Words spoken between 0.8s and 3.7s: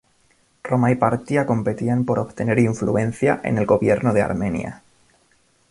y Partia competían por obtener influencia en el